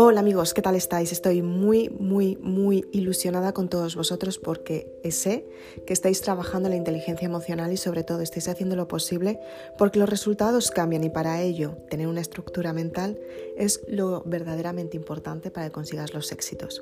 Hola 0.00 0.20
amigos, 0.20 0.54
¿qué 0.54 0.62
tal 0.62 0.76
estáis? 0.76 1.10
Estoy 1.10 1.42
muy, 1.42 1.88
muy, 1.90 2.36
muy 2.36 2.86
ilusionada 2.92 3.52
con 3.52 3.68
todos 3.68 3.96
vosotros 3.96 4.38
porque 4.38 4.96
sé 5.10 5.44
que 5.88 5.92
estáis 5.92 6.20
trabajando 6.20 6.68
la 6.68 6.76
inteligencia 6.76 7.26
emocional 7.26 7.72
y 7.72 7.76
sobre 7.76 8.04
todo 8.04 8.20
estáis 8.20 8.46
haciendo 8.46 8.76
lo 8.76 8.86
posible 8.86 9.40
porque 9.76 9.98
los 9.98 10.08
resultados 10.08 10.70
cambian 10.70 11.02
y 11.02 11.10
para 11.10 11.42
ello 11.42 11.78
tener 11.90 12.06
una 12.06 12.20
estructura 12.20 12.72
mental 12.72 13.18
es 13.56 13.80
lo 13.88 14.22
verdaderamente 14.24 14.96
importante 14.96 15.50
para 15.50 15.66
que 15.66 15.72
consigas 15.72 16.14
los 16.14 16.30
éxitos. 16.30 16.80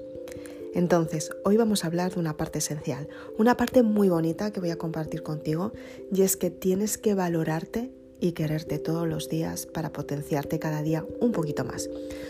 Entonces, 0.75 1.31
hoy 1.43 1.57
vamos 1.57 1.85
a 1.85 1.87
hablar 1.87 2.13
de 2.13 2.21
una 2.21 2.37
parte 2.37 2.59
esencial, 2.59 3.09
una 3.39 3.57
parte 3.57 3.83
muy 3.83 4.11
bonita 4.11 4.53
que 4.53 4.61
voy 4.61 4.73
a 4.73 4.77
compartir 4.77 5.23
contigo 5.23 5.73
y 6.13 6.21
es 6.21 6.37
que 6.37 6.51
tienes 6.51 6.99
que 6.99 7.15
valorarte 7.15 7.93
y 8.21 8.33
quererte 8.33 8.79
todos 8.79 9.07
los 9.07 9.29
días 9.29 9.67
para 9.67 9.93
potenciarte 9.93 10.59
cada 10.59 10.83
día 10.83 11.05
un 11.21 11.33
poquito 11.33 11.65
más. 11.65 11.89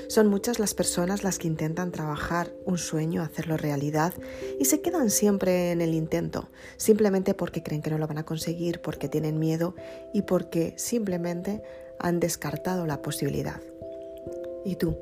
Son 0.09 0.29
muchas 0.29 0.59
las 0.59 0.75
personas 0.75 1.25
las 1.25 1.39
que 1.39 1.49
intentan 1.49 1.93
trabajar 1.93 2.53
un 2.65 2.79
sueño, 2.79 3.23
hacerlo 3.23 3.57
realidad 3.57 4.15
y 4.59 4.65
se 4.65 4.81
quedan 4.81 5.11
siempre 5.11 5.73
en 5.73 5.81
el 5.81 5.95
intento, 5.95 6.49
simplemente 6.77 7.35
porque 7.35 7.63
creen 7.63 7.83
que 7.83 7.91
no 7.91 7.99
lo 7.99 8.07
van 8.07 8.19
a 8.19 8.27
conseguir, 8.27 8.81
porque 8.81 9.09
tienen 9.09 9.39
miedo 9.39 9.75
y 10.13 10.23
porque 10.23 10.75
simplemente 10.77 11.63
han 11.99 12.21
descartado 12.21 12.87
la 12.87 13.03
posibilidad. 13.03 13.61
¿Y 14.65 14.77
tú? 14.77 14.97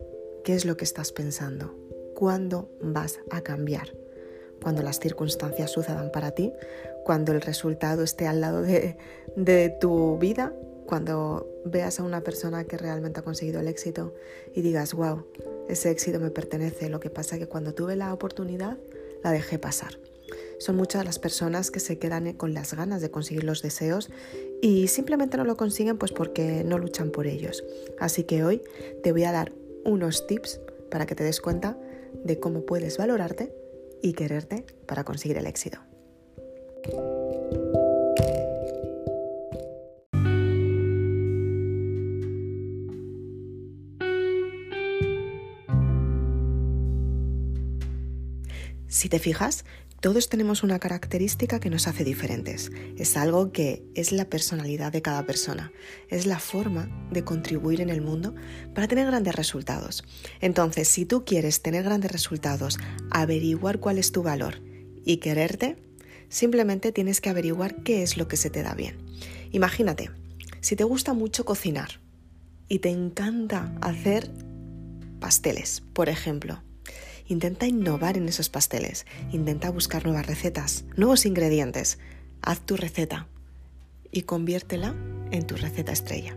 ¿Qué 0.44 0.54
es 0.54 0.64
lo 0.64 0.76
que 0.76 0.84
estás 0.84 1.12
pensando? 1.12 1.74
¿Cuándo 2.14 2.70
vas 2.80 3.18
a 3.30 3.40
cambiar? 3.40 3.88
cuando 4.62 4.82
las 4.82 4.98
circunstancias 4.98 5.72
sucedan 5.72 6.10
para 6.10 6.30
ti, 6.30 6.50
cuando 7.04 7.32
el 7.32 7.42
resultado 7.42 8.02
esté 8.02 8.26
al 8.26 8.40
lado 8.40 8.62
de, 8.62 8.96
de, 9.36 9.68
tu 9.68 10.16
vida 10.16 10.54
cuando 10.86 11.48
veas 11.64 12.00
a 12.00 12.02
una 12.02 12.22
persona 12.22 12.64
que 12.64 12.76
realmente 12.76 13.20
ha 13.20 13.22
conseguido 13.22 13.60
el 13.60 13.68
éxito 13.68 14.14
y 14.54 14.62
digas, 14.62 14.94
wow, 14.94 15.24
ese 15.68 15.90
éxito 15.90 16.20
me 16.20 16.30
pertenece. 16.30 16.88
Lo 16.88 17.00
que 17.00 17.10
pasa 17.10 17.36
es 17.36 17.40
que 17.40 17.48
cuando 17.48 17.74
tuve 17.74 17.96
la 17.96 18.12
oportunidad, 18.12 18.78
la 19.22 19.32
dejé 19.32 19.58
pasar. 19.58 19.98
Son 20.58 20.76
muchas 20.76 21.04
las 21.04 21.18
personas 21.18 21.70
que 21.70 21.80
se 21.80 21.98
quedan 21.98 22.32
con 22.34 22.54
las 22.54 22.74
ganas 22.74 23.00
de 23.00 23.10
conseguir 23.10 23.44
los 23.44 23.62
deseos 23.62 24.10
y 24.62 24.88
simplemente 24.88 25.36
no 25.36 25.44
lo 25.44 25.56
consiguen 25.56 25.98
pues 25.98 26.12
porque 26.12 26.64
no 26.64 26.78
luchan 26.78 27.10
por 27.10 27.26
ellos. 27.26 27.64
Así 27.98 28.24
que 28.24 28.44
hoy 28.44 28.62
te 29.02 29.12
voy 29.12 29.24
a 29.24 29.32
dar 29.32 29.52
unos 29.84 30.26
tips 30.26 30.60
para 30.90 31.06
que 31.06 31.14
te 31.14 31.24
des 31.24 31.40
cuenta 31.40 31.78
de 32.24 32.38
cómo 32.38 32.64
puedes 32.64 32.98
valorarte 32.98 33.54
y 34.02 34.12
quererte 34.12 34.64
para 34.86 35.04
conseguir 35.04 35.38
el 35.38 35.46
éxito. 35.46 35.78
Si 48.88 49.08
te 49.08 49.18
fijas, 49.18 49.64
todos 50.04 50.28
tenemos 50.28 50.62
una 50.62 50.78
característica 50.78 51.60
que 51.60 51.70
nos 51.70 51.88
hace 51.88 52.04
diferentes. 52.04 52.70
Es 52.98 53.16
algo 53.16 53.52
que 53.52 53.82
es 53.94 54.12
la 54.12 54.26
personalidad 54.26 54.92
de 54.92 55.00
cada 55.00 55.24
persona. 55.24 55.72
Es 56.10 56.26
la 56.26 56.38
forma 56.38 56.90
de 57.10 57.24
contribuir 57.24 57.80
en 57.80 57.88
el 57.88 58.02
mundo 58.02 58.34
para 58.74 58.86
tener 58.86 59.06
grandes 59.06 59.34
resultados. 59.34 60.04
Entonces, 60.42 60.88
si 60.88 61.06
tú 61.06 61.24
quieres 61.24 61.62
tener 61.62 61.84
grandes 61.84 62.12
resultados, 62.12 62.76
averiguar 63.10 63.80
cuál 63.80 63.96
es 63.96 64.12
tu 64.12 64.22
valor 64.22 64.60
y 65.06 65.16
quererte, 65.16 65.76
simplemente 66.28 66.92
tienes 66.92 67.22
que 67.22 67.30
averiguar 67.30 67.82
qué 67.82 68.02
es 68.02 68.18
lo 68.18 68.28
que 68.28 68.36
se 68.36 68.50
te 68.50 68.62
da 68.62 68.74
bien. 68.74 68.98
Imagínate, 69.52 70.10
si 70.60 70.76
te 70.76 70.84
gusta 70.84 71.14
mucho 71.14 71.46
cocinar 71.46 72.00
y 72.68 72.80
te 72.80 72.90
encanta 72.90 73.74
hacer 73.80 74.30
pasteles, 75.18 75.82
por 75.94 76.10
ejemplo, 76.10 76.62
Intenta 77.26 77.66
innovar 77.66 78.16
en 78.16 78.28
esos 78.28 78.50
pasteles, 78.50 79.06
intenta 79.32 79.70
buscar 79.70 80.04
nuevas 80.04 80.26
recetas, 80.26 80.84
nuevos 80.96 81.24
ingredientes. 81.24 81.98
Haz 82.42 82.60
tu 82.60 82.76
receta 82.76 83.28
y 84.10 84.22
conviértela 84.22 84.94
en 85.30 85.46
tu 85.46 85.56
receta 85.56 85.92
estrella. 85.92 86.36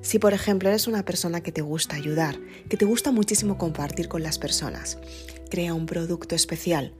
Si 0.00 0.18
por 0.18 0.34
ejemplo 0.34 0.68
eres 0.68 0.86
una 0.86 1.04
persona 1.04 1.42
que 1.42 1.52
te 1.52 1.62
gusta 1.62 1.96
ayudar, 1.96 2.38
que 2.68 2.76
te 2.76 2.84
gusta 2.84 3.10
muchísimo 3.12 3.58
compartir 3.58 4.08
con 4.08 4.22
las 4.22 4.38
personas, 4.38 4.98
crea 5.50 5.74
un 5.74 5.86
producto 5.86 6.34
especial. 6.34 6.94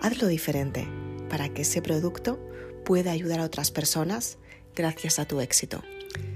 Hazlo 0.00 0.26
diferente 0.26 0.88
para 1.28 1.48
que 1.48 1.62
ese 1.62 1.80
producto 1.80 2.38
pueda 2.84 3.12
ayudar 3.12 3.40
a 3.40 3.44
otras 3.44 3.70
personas 3.70 4.38
gracias 4.74 5.18
a 5.18 5.26
tu 5.26 5.40
éxito. 5.40 5.82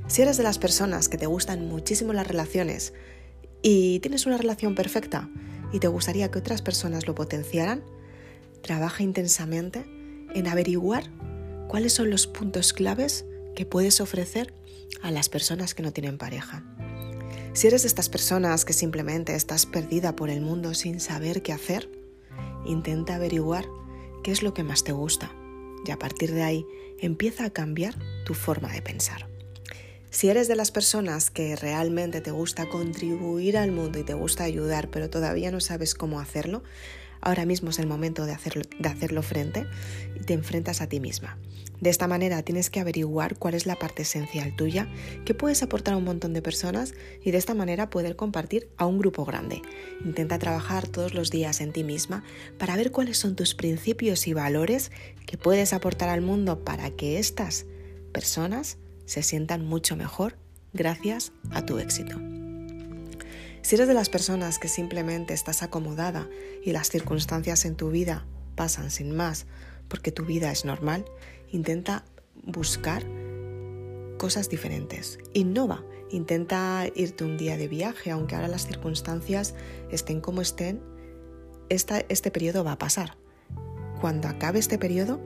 Si 0.09 0.23
eres 0.23 0.37
de 0.37 0.43
las 0.43 0.59
personas 0.59 1.09
que 1.09 1.19
te 1.19 1.27
gustan 1.27 1.69
muchísimo 1.69 2.13
las 2.13 2.27
relaciones 2.27 2.95
y 3.63 4.01
tienes 4.01 4.27
una 4.27 4.39
relación 4.39 4.75
perfecta, 4.75 5.29
y 5.77 5.79
te 5.79 5.89
gustaría 5.89 6.31
que 6.31 6.39
otras 6.39 6.63
personas 6.63 7.07
lo 7.07 7.15
potenciaran, 7.15 7.85
trabaja 8.63 9.03
intensamente 9.03 9.85
en 10.35 10.47
averiguar 10.49 11.11
cuáles 11.69 11.93
son 11.93 12.09
los 12.09 12.27
puntos 12.27 12.73
claves 12.73 13.27
que 13.55 13.67
puedes 13.67 14.01
ofrecer 14.01 14.55
a 15.03 15.11
las 15.11 15.29
personas 15.29 15.75
que 15.75 15.83
no 15.83 15.93
tienen 15.93 16.17
pareja. 16.17 16.65
Si 17.53 17.67
eres 17.67 17.83
de 17.83 17.89
estas 17.89 18.09
personas 18.09 18.65
que 18.65 18.73
simplemente 18.73 19.35
estás 19.35 19.67
perdida 19.67 20.17
por 20.17 20.31
el 20.31 20.41
mundo 20.41 20.73
sin 20.73 20.99
saber 20.99 21.43
qué 21.43 21.53
hacer, 21.53 21.91
intenta 22.65 23.17
averiguar 23.17 23.67
qué 24.25 24.31
es 24.31 24.43
lo 24.43 24.55
que 24.55 24.65
más 24.65 24.83
te 24.83 24.93
gusta 24.93 25.31
y 25.85 25.91
a 25.91 25.99
partir 25.99 26.33
de 26.33 26.43
ahí 26.43 26.67
empieza 27.01 27.45
a 27.45 27.51
cambiar 27.51 27.95
tu 28.25 28.33
forma 28.33 28.73
de 28.73 28.81
pensar. 28.81 29.29
Si 30.17 30.31
eres 30.31 30.49
de 30.49 30.57
las 30.57 30.71
personas 30.71 31.31
que 31.31 31.57
realmente 31.57 32.23
te 32.23 32.31
gusta 32.31 32.71
contribuir 32.71 33.59
al 33.59 33.71
mundo 33.71 33.99
y 33.99 34.03
te 34.03 34.15
gusta 34.15 34.45
ayudar, 34.45 34.89
pero 34.89 35.11
todavía 35.11 35.51
no 35.51 35.61
sabes 35.61 35.95
cómo 35.95 36.21
hacerlo, 36.21 36.63
ahora 37.21 37.45
mismo 37.45 37.69
es 37.69 37.79
el 37.79 37.87
momento 37.87 38.25
de 38.25 38.33
hacerlo, 38.33 38.63
de 38.79 38.89
hacerlo 38.89 39.23
frente 39.23 39.67
y 40.19 40.21
te 40.21 40.33
enfrentas 40.33 40.81
a 40.81 40.87
ti 40.87 41.01
misma. 41.01 41.37
De 41.83 41.91
esta 41.91 42.09
manera 42.09 42.43
tienes 42.43 42.71
que 42.71 42.81
averiguar 42.81 43.37
cuál 43.37 43.53
es 43.53 43.67
la 43.67 43.77
parte 43.77 44.05
esencial 44.05 44.57
tuya 44.57 44.89
que 45.27 45.35
puedes 45.35 45.63
aportar 45.63 45.93
a 45.93 45.99
un 45.99 46.05
montón 46.05 46.33
de 46.33 46.41
personas 46.41 46.95
y 47.23 47.31
de 47.31 47.37
esta 47.37 47.53
manera 47.53 47.91
poder 47.91 48.17
compartir 48.17 48.71
a 48.79 48.87
un 48.87 48.99
grupo 48.99 49.27
grande. 49.27 49.61
Intenta 50.03 50.39
trabajar 50.39 50.89
todos 50.89 51.13
los 51.13 51.31
días 51.31 51.61
en 51.61 51.75
ti 51.75 51.85
misma 51.85 52.25
para 52.57 52.75
ver 52.75 52.91
cuáles 52.91 53.19
son 53.19 53.37
tus 53.37 53.55
principios 53.55 54.27
y 54.29 54.33
valores 54.33 54.93
que 55.27 55.37
puedes 55.37 55.75
aportar 55.75 56.09
al 56.09 56.23
mundo 56.23 56.65
para 56.65 56.89
que 56.89 57.19
estas 57.19 57.67
personas 58.13 58.79
se 59.07 59.23
sientan 59.23 59.65
mucho 59.65 59.97
mejor 59.97 60.37
gracias 60.73 61.33
a 61.51 61.65
tu 61.65 61.79
éxito. 61.79 62.21
Si 63.63 63.75
eres 63.75 63.89
de 63.89 63.95
las 63.95 64.09
personas 64.09 64.59
que 64.59 64.69
simplemente 64.69 65.35
estás 65.35 65.63
acomodada 65.63 66.29
y 66.63 66.73
las 66.73 66.91
circunstancias 66.91 67.65
en 67.65 67.75
tu 67.75 67.91
vida 67.91 68.27
pasan 68.55 68.91
sin 68.91 69.17
más 69.17 69.47
porque 69.89 70.13
tu 70.13 70.25
vida 70.25 70.53
es 70.53 70.65
normal, 70.65 71.05
intenta 71.51 72.05
buscar 72.45 73.05
cosas 74.19 74.49
diferentes. 74.49 75.19
Innova, 75.33 75.85
intenta 76.11 76.87
irte 76.95 77.25
un 77.25 77.37
día 77.37 77.57
de 77.57 77.69
viaje, 77.69 78.11
aunque 78.11 78.35
ahora 78.35 78.49
las 78.49 78.67
circunstancias 78.67 79.55
estén 79.91 80.21
como 80.21 80.43
estén, 80.43 80.81
este 81.69 82.31
periodo 82.31 82.65
va 82.65 82.73
a 82.73 82.79
pasar. 82.79 83.17
Cuando 84.01 84.29
acabe 84.29 84.59
este 84.59 84.79
periodo, 84.79 85.21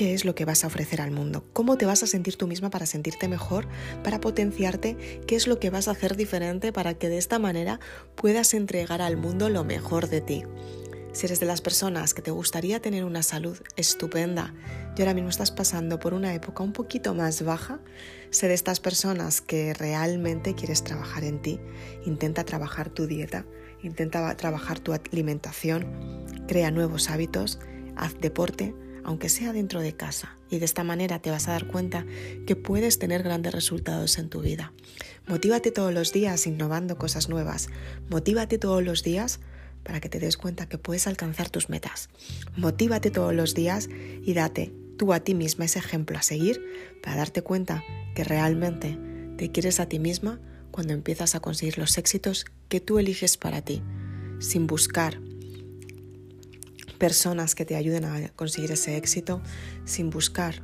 qué 0.00 0.14
es 0.14 0.24
lo 0.24 0.34
que 0.34 0.46
vas 0.46 0.64
a 0.64 0.68
ofrecer 0.68 1.02
al 1.02 1.10
mundo, 1.10 1.44
cómo 1.52 1.76
te 1.76 1.84
vas 1.84 2.02
a 2.02 2.06
sentir 2.06 2.36
tú 2.36 2.46
misma 2.46 2.70
para 2.70 2.86
sentirte 2.86 3.28
mejor, 3.28 3.68
para 4.02 4.18
potenciarte, 4.18 4.96
qué 5.26 5.36
es 5.36 5.46
lo 5.46 5.60
que 5.60 5.68
vas 5.68 5.88
a 5.88 5.90
hacer 5.90 6.16
diferente 6.16 6.72
para 6.72 6.94
que 6.94 7.10
de 7.10 7.18
esta 7.18 7.38
manera 7.38 7.80
puedas 8.14 8.54
entregar 8.54 9.02
al 9.02 9.18
mundo 9.18 9.50
lo 9.50 9.62
mejor 9.62 10.08
de 10.08 10.22
ti. 10.22 10.42
Si 11.12 11.26
eres 11.26 11.38
de 11.38 11.44
las 11.44 11.60
personas 11.60 12.14
que 12.14 12.22
te 12.22 12.30
gustaría 12.30 12.80
tener 12.80 13.04
una 13.04 13.22
salud 13.22 13.58
estupenda 13.76 14.54
y 14.96 15.02
ahora 15.02 15.12
mismo 15.12 15.28
estás 15.28 15.50
pasando 15.50 16.00
por 16.00 16.14
una 16.14 16.32
época 16.32 16.62
un 16.62 16.72
poquito 16.72 17.12
más 17.12 17.42
baja, 17.42 17.78
sé 18.30 18.48
de 18.48 18.54
estas 18.54 18.80
personas 18.80 19.42
que 19.42 19.74
realmente 19.74 20.54
quieres 20.54 20.82
trabajar 20.82 21.24
en 21.24 21.42
ti. 21.42 21.60
Intenta 22.06 22.44
trabajar 22.44 22.88
tu 22.88 23.06
dieta, 23.06 23.44
intenta 23.82 24.34
trabajar 24.34 24.78
tu 24.78 24.94
alimentación, 24.94 26.24
crea 26.48 26.70
nuevos 26.70 27.10
hábitos, 27.10 27.58
haz 27.96 28.18
deporte, 28.18 28.74
aunque 29.04 29.28
sea 29.28 29.52
dentro 29.52 29.80
de 29.80 29.94
casa, 29.94 30.36
y 30.50 30.58
de 30.58 30.64
esta 30.64 30.84
manera 30.84 31.20
te 31.20 31.30
vas 31.30 31.48
a 31.48 31.52
dar 31.52 31.66
cuenta 31.66 32.04
que 32.46 32.56
puedes 32.56 32.98
tener 32.98 33.22
grandes 33.22 33.54
resultados 33.54 34.18
en 34.18 34.28
tu 34.28 34.40
vida. 34.40 34.72
Motívate 35.26 35.70
todos 35.70 35.92
los 35.92 36.12
días 36.12 36.46
innovando 36.46 36.98
cosas 36.98 37.28
nuevas. 37.28 37.68
Motívate 38.08 38.58
todos 38.58 38.82
los 38.82 39.02
días 39.02 39.40
para 39.82 40.00
que 40.00 40.08
te 40.08 40.18
des 40.18 40.36
cuenta 40.36 40.68
que 40.68 40.78
puedes 40.78 41.06
alcanzar 41.06 41.48
tus 41.48 41.68
metas. 41.68 42.10
Motívate 42.56 43.10
todos 43.10 43.34
los 43.34 43.54
días 43.54 43.88
y 44.22 44.34
date 44.34 44.72
tú 44.96 45.12
a 45.12 45.20
ti 45.20 45.34
misma 45.34 45.64
ese 45.64 45.78
ejemplo 45.78 46.18
a 46.18 46.22
seguir 46.22 46.62
para 47.02 47.16
darte 47.16 47.42
cuenta 47.42 47.82
que 48.14 48.24
realmente 48.24 48.98
te 49.38 49.50
quieres 49.50 49.80
a 49.80 49.86
ti 49.86 49.98
misma 49.98 50.40
cuando 50.70 50.92
empiezas 50.92 51.34
a 51.34 51.40
conseguir 51.40 51.78
los 51.78 51.96
éxitos 51.96 52.44
que 52.68 52.80
tú 52.80 52.98
eliges 52.98 53.36
para 53.36 53.62
ti, 53.62 53.82
sin 54.40 54.66
buscar 54.66 55.20
personas 57.00 57.56
que 57.56 57.64
te 57.64 57.74
ayuden 57.74 58.04
a 58.04 58.28
conseguir 58.36 58.70
ese 58.70 58.96
éxito, 58.96 59.42
sin 59.84 60.10
buscar 60.10 60.62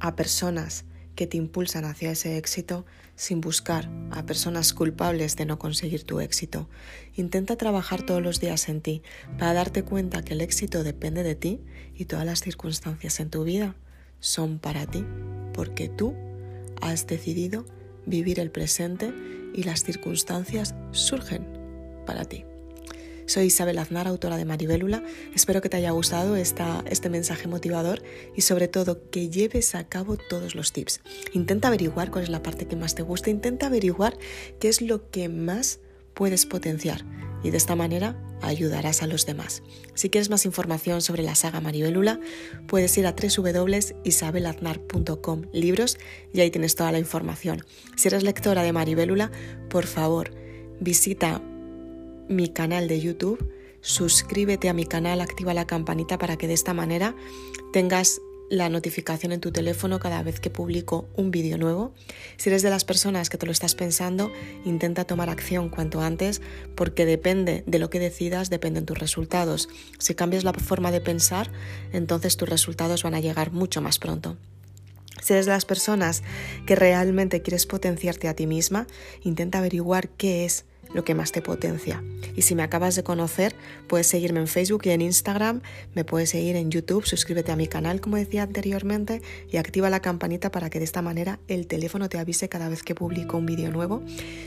a 0.00 0.16
personas 0.16 0.84
que 1.14 1.28
te 1.28 1.36
impulsan 1.36 1.84
hacia 1.84 2.10
ese 2.10 2.36
éxito 2.36 2.84
sin 3.16 3.40
buscar 3.40 3.88
a 4.10 4.26
personas 4.26 4.72
culpables 4.72 5.36
de 5.36 5.46
no 5.46 5.58
conseguir 5.58 6.04
tu 6.04 6.20
éxito. 6.20 6.68
Intenta 7.14 7.56
trabajar 7.56 8.02
todos 8.02 8.22
los 8.22 8.40
días 8.40 8.68
en 8.68 8.80
ti 8.80 9.02
para 9.38 9.54
darte 9.54 9.84
cuenta 9.84 10.22
que 10.22 10.34
el 10.34 10.40
éxito 10.40 10.82
depende 10.82 11.22
de 11.22 11.34
ti 11.34 11.60
y 11.94 12.06
todas 12.06 12.26
las 12.26 12.40
circunstancias 12.40 13.20
en 13.20 13.30
tu 13.30 13.44
vida 13.44 13.76
son 14.20 14.58
para 14.58 14.86
ti, 14.86 15.04
porque 15.52 15.88
tú 15.88 16.14
has 16.80 17.06
decidido 17.06 17.64
vivir 18.06 18.40
el 18.40 18.50
presente 18.50 19.12
y 19.54 19.62
las 19.62 19.84
circunstancias 19.84 20.74
surgen 20.90 21.46
para 22.06 22.24
ti. 22.24 22.44
Soy 23.26 23.46
Isabel 23.46 23.78
Aznar, 23.78 24.06
autora 24.06 24.36
de 24.36 24.44
Maribélula. 24.44 25.02
Espero 25.34 25.62
que 25.62 25.68
te 25.68 25.78
haya 25.78 25.90
gustado 25.92 26.36
esta, 26.36 26.84
este 26.90 27.08
mensaje 27.08 27.48
motivador 27.48 28.02
y 28.36 28.42
sobre 28.42 28.68
todo 28.68 29.10
que 29.10 29.30
lleves 29.30 29.74
a 29.74 29.88
cabo 29.88 30.16
todos 30.16 30.54
los 30.54 30.72
tips. 30.72 31.00
Intenta 31.32 31.66
averiguar 31.68 32.10
cuál 32.10 32.24
es 32.24 32.30
la 32.30 32.42
parte 32.42 32.66
que 32.66 32.76
más 32.76 32.94
te 32.94 33.02
gusta, 33.02 33.30
intenta 33.30 33.66
averiguar 33.66 34.18
qué 34.60 34.68
es 34.68 34.82
lo 34.82 35.10
que 35.10 35.30
más 35.30 35.80
puedes 36.12 36.44
potenciar 36.44 37.06
y 37.42 37.48
de 37.50 37.56
esta 37.56 37.76
manera 37.76 38.20
ayudarás 38.42 39.02
a 39.02 39.06
los 39.06 39.24
demás. 39.26 39.62
Si 39.94 40.10
quieres 40.10 40.28
más 40.30 40.44
información 40.44 41.00
sobre 41.02 41.22
la 41.22 41.34
saga 41.34 41.60
Maribélula, 41.60 42.20
puedes 42.66 42.96
ir 42.98 43.06
a 43.06 43.14
www.isabelaznar.com 43.14 45.42
libros 45.52 45.98
y 46.32 46.40
ahí 46.40 46.50
tienes 46.50 46.74
toda 46.74 46.90
la 46.92 46.98
información. 46.98 47.64
Si 47.96 48.08
eres 48.08 48.22
lectora 48.22 48.62
de 48.62 48.72
Maribélula, 48.72 49.30
por 49.68 49.86
favor, 49.86 50.30
visita 50.80 51.42
mi 52.28 52.48
canal 52.48 52.88
de 52.88 53.00
YouTube, 53.00 53.52
suscríbete 53.80 54.68
a 54.68 54.74
mi 54.74 54.86
canal, 54.86 55.20
activa 55.20 55.54
la 55.54 55.66
campanita 55.66 56.18
para 56.18 56.36
que 56.36 56.46
de 56.46 56.54
esta 56.54 56.74
manera 56.74 57.14
tengas 57.72 58.20
la 58.50 58.68
notificación 58.68 59.32
en 59.32 59.40
tu 59.40 59.52
teléfono 59.52 59.98
cada 59.98 60.22
vez 60.22 60.38
que 60.38 60.50
publico 60.50 61.08
un 61.16 61.30
vídeo 61.30 61.58
nuevo. 61.58 61.92
Si 62.36 62.50
eres 62.50 62.62
de 62.62 62.70
las 62.70 62.84
personas 62.84 63.30
que 63.30 63.38
te 63.38 63.46
lo 63.46 63.52
estás 63.52 63.74
pensando, 63.74 64.30
intenta 64.64 65.04
tomar 65.04 65.30
acción 65.30 65.68
cuanto 65.68 66.00
antes 66.00 66.42
porque 66.74 67.06
depende 67.06 67.64
de 67.66 67.78
lo 67.78 67.90
que 67.90 67.98
decidas, 67.98 68.50
dependen 68.50 68.86
tus 68.86 68.98
resultados. 68.98 69.68
Si 69.98 70.14
cambias 70.14 70.44
la 70.44 70.52
forma 70.52 70.90
de 70.90 71.00
pensar, 71.00 71.50
entonces 71.92 72.36
tus 72.36 72.48
resultados 72.48 73.02
van 73.02 73.14
a 73.14 73.20
llegar 73.20 73.52
mucho 73.52 73.80
más 73.80 73.98
pronto. 73.98 74.36
Si 75.22 75.32
eres 75.32 75.46
de 75.46 75.52
las 75.52 75.64
personas 75.64 76.22
que 76.66 76.76
realmente 76.76 77.40
quieres 77.40 77.66
potenciarte 77.66 78.28
a 78.28 78.34
ti 78.34 78.46
misma, 78.46 78.86
intenta 79.22 79.58
averiguar 79.58 80.10
qué 80.10 80.44
es 80.44 80.66
lo 80.94 81.04
que 81.04 81.14
más 81.14 81.32
te 81.32 81.42
potencia. 81.42 82.02
Y 82.34 82.42
si 82.42 82.54
me 82.54 82.62
acabas 82.62 82.94
de 82.96 83.04
conocer, 83.04 83.54
puedes 83.86 84.06
seguirme 84.06 84.40
en 84.40 84.46
Facebook 84.46 84.82
y 84.84 84.90
en 84.90 85.02
Instagram, 85.02 85.60
me 85.94 86.04
puedes 86.04 86.30
seguir 86.30 86.56
en 86.56 86.70
YouTube, 86.70 87.04
suscríbete 87.04 87.52
a 87.52 87.56
mi 87.56 87.66
canal 87.66 88.00
como 88.00 88.16
decía 88.16 88.42
anteriormente 88.42 89.20
y 89.50 89.58
activa 89.58 89.90
la 89.90 90.00
campanita 90.00 90.50
para 90.50 90.70
que 90.70 90.78
de 90.78 90.84
esta 90.84 91.02
manera 91.02 91.38
el 91.48 91.66
teléfono 91.66 92.08
te 92.08 92.18
avise 92.18 92.48
cada 92.48 92.68
vez 92.68 92.82
que 92.82 92.94
publico 92.94 93.36
un 93.36 93.46
vídeo 93.46 93.70
nuevo. 93.70 94.02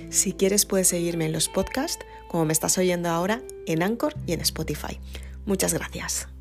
Si 0.09 0.33
quieres 0.33 0.65
puedes 0.65 0.87
seguirme 0.87 1.25
en 1.25 1.33
los 1.33 1.49
podcasts, 1.49 2.05
como 2.27 2.45
me 2.45 2.53
estás 2.53 2.77
oyendo 2.77 3.09
ahora, 3.09 3.41
en 3.65 3.83
Anchor 3.83 4.15
y 4.25 4.33
en 4.33 4.41
Spotify. 4.41 4.99
Muchas 5.45 5.73
gracias. 5.73 6.36